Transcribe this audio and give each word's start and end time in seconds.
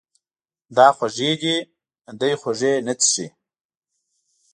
دا 0.77 0.87
خوږې 0.97 1.31
دي، 1.41 1.55
دی 2.19 2.31
خوږې 2.41 2.73
نه 2.87 2.93
څښي. 3.01 3.27